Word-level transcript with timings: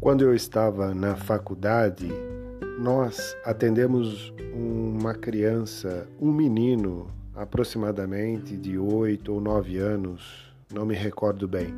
Quando 0.00 0.22
eu 0.22 0.34
estava 0.34 0.94
na 0.94 1.14
faculdade, 1.14 2.08
nós 2.78 3.36
atendemos 3.44 4.32
uma 4.54 5.12
criança, 5.12 6.08
um 6.18 6.32
menino, 6.32 7.06
aproximadamente 7.34 8.56
de 8.56 8.78
oito 8.78 9.34
ou 9.34 9.42
nove 9.42 9.76
anos, 9.76 10.50
não 10.72 10.86
me 10.86 10.94
recordo 10.94 11.46
bem. 11.46 11.74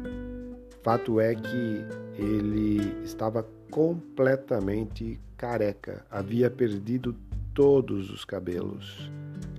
Fato 0.84 1.18
é 1.18 1.34
que 1.34 1.84
ele 2.16 3.02
estava 3.02 3.44
completamente 3.72 5.18
careca, 5.36 6.06
havia 6.08 6.48
perdido 6.48 7.16
todos 7.52 8.08
os 8.08 8.24
cabelos, 8.24 9.10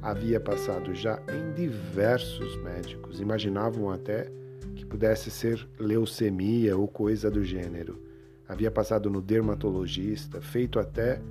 havia 0.01 0.39
passado 0.39 0.95
já 0.95 1.21
em 1.27 1.53
diversos 1.53 2.55
médicos, 2.63 3.19
imaginavam 3.19 3.91
até 3.91 4.31
que 4.73 4.85
pudesse 4.85 5.29
ser 5.29 5.67
leucemia 5.77 6.77
ou 6.77 6.87
coisa 6.87 7.29
do 7.29 7.43
gênero. 7.43 8.12
Havia 8.47 8.69
passado 8.69 9.09
no 9.09 9.21
dermatologista, 9.21 10.41
feito 10.41 10.79
até 10.79 11.21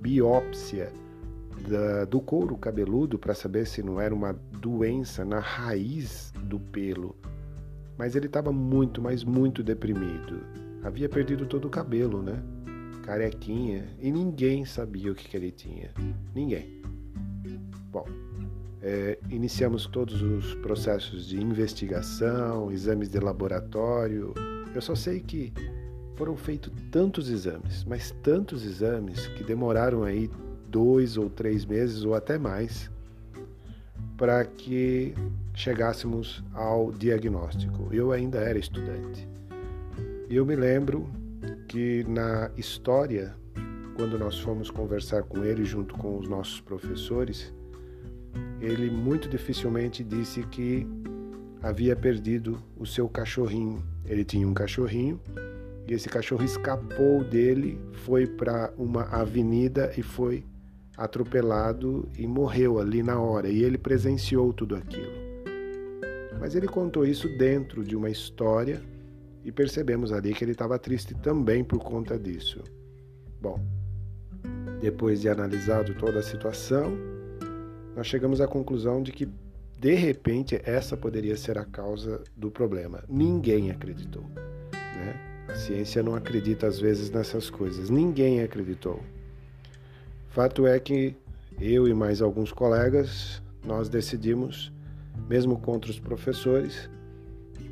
biópsia 0.00 0.92
da, 1.68 2.04
do 2.04 2.20
couro 2.20 2.56
cabeludo 2.56 3.18
para 3.18 3.34
saber 3.34 3.66
se 3.66 3.82
não 3.82 4.00
era 4.00 4.14
uma 4.14 4.32
doença 4.60 5.24
na 5.24 5.38
raiz 5.38 6.32
do 6.42 6.58
pelo. 6.58 7.16
Mas 7.96 8.16
ele 8.16 8.26
estava 8.26 8.52
muito, 8.52 9.00
mas 9.00 9.24
muito 9.24 9.62
deprimido. 9.62 10.40
Havia 10.82 11.08
perdido 11.08 11.46
todo 11.46 11.66
o 11.66 11.70
cabelo, 11.70 12.22
né? 12.22 12.42
Carequinha, 13.02 13.86
e 14.00 14.10
ninguém 14.10 14.64
sabia 14.64 15.12
o 15.12 15.14
que, 15.14 15.28
que 15.28 15.36
ele 15.36 15.50
tinha. 15.50 15.90
Ninguém. 16.34 16.82
Bom, 17.92 18.06
é, 18.82 19.18
iniciamos 19.30 19.86
todos 19.86 20.20
os 20.20 20.54
processos 20.56 21.26
de 21.26 21.40
investigação, 21.40 22.72
exames 22.72 23.08
de 23.08 23.20
laboratório. 23.20 24.34
Eu 24.74 24.80
só 24.80 24.94
sei 24.94 25.20
que 25.20 25.52
foram 26.16 26.36
feitos 26.36 26.72
tantos 26.90 27.28
exames, 27.28 27.84
mas 27.84 28.10
tantos 28.22 28.64
exames 28.64 29.26
que 29.28 29.42
demoraram 29.42 30.04
aí 30.04 30.30
dois 30.68 31.16
ou 31.16 31.28
três 31.28 31.64
meses 31.64 32.04
ou 32.04 32.14
até 32.14 32.38
mais 32.38 32.90
para 34.16 34.44
que 34.44 35.14
chegássemos 35.54 36.42
ao 36.52 36.92
diagnóstico. 36.92 37.88
Eu 37.92 38.12
ainda 38.12 38.38
era 38.38 38.58
estudante. 38.58 39.28
E 40.28 40.36
eu 40.36 40.46
me 40.46 40.56
lembro 40.56 41.08
que 41.68 42.04
na 42.08 42.50
história, 42.56 43.34
quando 43.96 44.18
nós 44.18 44.38
fomos 44.38 44.70
conversar 44.70 45.24
com 45.24 45.44
ele 45.44 45.64
junto 45.64 45.94
com 45.94 46.18
os 46.18 46.28
nossos 46.28 46.60
professores, 46.60 47.52
ele 48.60 48.90
muito 48.90 49.28
dificilmente 49.28 50.02
disse 50.02 50.42
que 50.44 50.86
havia 51.62 51.96
perdido 51.96 52.62
o 52.76 52.86
seu 52.86 53.08
cachorrinho. 53.08 53.82
Ele 54.06 54.24
tinha 54.24 54.46
um 54.46 54.54
cachorrinho 54.54 55.20
e 55.86 55.92
esse 55.92 56.08
cachorro 56.08 56.44
escapou 56.44 57.22
dele, 57.22 57.78
foi 57.92 58.26
para 58.26 58.72
uma 58.76 59.02
avenida 59.04 59.92
e 59.96 60.02
foi 60.02 60.44
atropelado 60.96 62.08
e 62.16 62.26
morreu 62.26 62.78
ali 62.78 63.02
na 63.02 63.20
hora. 63.20 63.48
E 63.48 63.62
ele 63.62 63.76
presenciou 63.76 64.52
tudo 64.52 64.76
aquilo. 64.76 65.12
Mas 66.40 66.54
ele 66.54 66.66
contou 66.66 67.04
isso 67.04 67.28
dentro 67.36 67.84
de 67.84 67.94
uma 67.94 68.08
história 68.08 68.82
e 69.44 69.52
percebemos 69.52 70.10
ali 70.10 70.32
que 70.32 70.42
ele 70.42 70.52
estava 70.52 70.78
triste 70.78 71.14
também 71.14 71.62
por 71.62 71.80
conta 71.80 72.18
disso. 72.18 72.62
Bom, 73.40 73.60
depois 74.80 75.20
de 75.20 75.28
analisado 75.28 75.94
toda 75.94 76.20
a 76.20 76.22
situação, 76.22 76.96
nós 77.94 78.06
chegamos 78.06 78.40
à 78.40 78.48
conclusão 78.48 79.02
de 79.02 79.12
que 79.12 79.28
de 79.78 79.94
repente 79.94 80.58
essa 80.64 80.96
poderia 80.96 81.36
ser 81.36 81.58
a 81.58 81.64
causa 81.64 82.22
do 82.34 82.50
problema. 82.50 83.04
Ninguém 83.06 83.70
acreditou. 83.70 84.24
A 85.54 85.56
ciência 85.56 86.02
não 86.02 86.16
acredita 86.16 86.66
às 86.66 86.80
vezes 86.80 87.12
nessas 87.12 87.48
coisas. 87.48 87.88
Ninguém 87.88 88.42
acreditou. 88.42 89.00
Fato 90.30 90.66
é 90.66 90.80
que 90.80 91.14
eu 91.60 91.86
e 91.86 91.94
mais 91.94 92.20
alguns 92.20 92.50
colegas 92.50 93.40
nós 93.64 93.88
decidimos, 93.88 94.72
mesmo 95.28 95.56
contra 95.60 95.92
os 95.92 96.00
professores, 96.00 96.90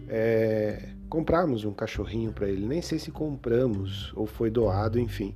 é, 0.09 0.91
comprarmos 1.09 1.65
um 1.65 1.73
cachorrinho 1.73 2.33
para 2.33 2.49
ele. 2.49 2.65
Nem 2.69 2.81
sei 2.81 3.01
se 3.01 3.11
compramos 3.11 4.13
ou 4.15 4.27
foi 4.27 4.49
doado, 4.49 5.01
enfim. 5.01 5.35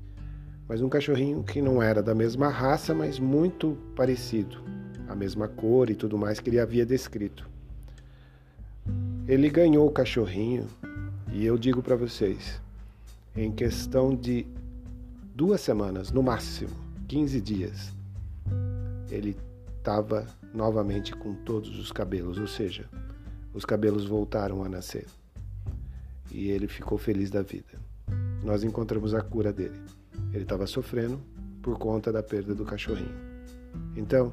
Mas 0.69 0.81
um 0.81 0.89
cachorrinho 0.89 1.43
que 1.43 1.61
não 1.61 1.83
era 1.83 2.01
da 2.01 2.15
mesma 2.15 2.49
raça, 2.49 2.95
mas 2.95 3.19
muito 3.19 3.77
parecido, 3.97 4.63
a 5.09 5.17
mesma 5.17 5.49
cor 5.49 5.91
e 5.91 5.97
tudo 5.97 6.17
mais 6.17 6.39
que 6.39 6.49
ele 6.49 6.61
havia 6.61 6.87
descrito. 6.87 7.51
Ele 9.27 9.51
ganhou 9.51 9.85
o 9.89 9.91
cachorrinho 9.91 10.69
e 11.37 11.45
eu 11.45 11.59
digo 11.59 11.83
para 11.83 11.95
vocês, 11.95 12.63
em 13.37 13.53
questão 13.53 14.17
de 14.17 14.47
duas 15.35 15.61
semanas, 15.61 16.11
no 16.11 16.23
máximo, 16.23 16.71
15 17.09 17.43
dias, 17.43 17.93
ele 19.11 19.37
estava 19.77 20.27
novamente 20.55 21.15
com 21.15 21.35
todos 21.35 21.79
os 21.79 21.93
cabelos, 21.93 22.39
ou 22.39 22.47
seja, 22.47 22.89
os 23.53 23.67
cabelos 23.67 24.07
voltaram 24.07 24.65
a 24.65 24.69
nascer. 24.71 25.05
E 26.33 26.49
ele 26.49 26.67
ficou 26.67 26.97
feliz 26.97 27.31
da 27.31 27.43
vida. 27.43 27.79
Nós 28.43 28.65
encontramos 28.65 29.13
a 29.13 29.21
cura 29.21 29.53
dele. 29.53 29.79
Ele 30.33 30.45
estava 30.45 30.67
sofrendo 30.67 31.21
por 31.61 31.79
conta 31.79 32.11
da 32.11 32.23
perda 32.23 32.55
do 32.55 32.65
cachorrinho. 32.65 33.15
Então, 33.95 34.33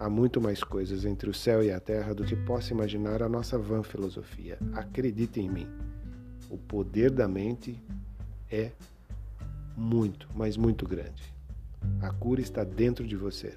há 0.00 0.08
muito 0.08 0.40
mais 0.40 0.64
coisas 0.64 1.04
entre 1.04 1.28
o 1.28 1.34
céu 1.34 1.62
e 1.62 1.70
a 1.70 1.78
terra 1.78 2.14
do 2.14 2.24
que 2.24 2.34
possa 2.34 2.72
imaginar 2.72 3.22
a 3.22 3.28
nossa 3.28 3.58
vã 3.58 3.82
filosofia. 3.82 4.58
Acredite 4.72 5.40
em 5.40 5.48
mim. 5.48 5.68
O 6.48 6.56
poder 6.56 7.10
da 7.10 7.28
mente 7.28 7.78
é 8.50 8.70
muito, 9.76 10.26
mas 10.34 10.56
muito 10.56 10.88
grande. 10.88 11.22
A 12.00 12.10
cura 12.10 12.40
está 12.40 12.64
dentro 12.64 13.06
de 13.06 13.14
você. 13.14 13.56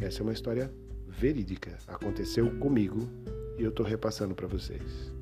Essa 0.00 0.20
é 0.20 0.22
uma 0.24 0.32
história 0.32 0.70
verídica. 1.06 1.78
Aconteceu 1.86 2.50
comigo 2.58 3.08
e 3.56 3.62
eu 3.62 3.70
estou 3.70 3.86
repassando 3.86 4.34
para 4.34 4.48
vocês. 4.48 5.17